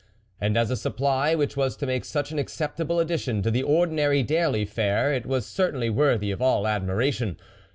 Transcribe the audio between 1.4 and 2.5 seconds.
was to make such an